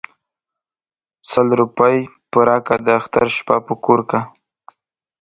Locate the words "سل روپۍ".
1.31-1.97